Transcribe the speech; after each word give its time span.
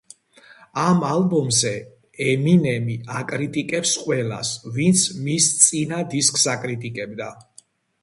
ამ 0.83 1.03
ალბომზე 1.09 1.73
ემინემი 2.31 2.97
აკრიტიკებს 3.19 3.93
ყველას, 4.07 4.57
ვინც 4.81 5.07
მის 5.29 5.55
წინა 5.63 6.05
დისკს 6.19 6.51
აკრიტიკებდა. 6.59 7.35